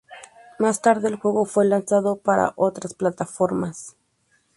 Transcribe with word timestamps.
Más 0.57 0.81
tarde 0.81 1.09
el 1.09 1.15
juego 1.17 1.45
fue 1.45 1.63
lanzado 1.63 2.15
para 2.15 2.53
otras 2.55 2.95
plataformas. 2.95 3.95